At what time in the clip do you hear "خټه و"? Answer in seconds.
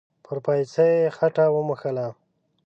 1.17-1.55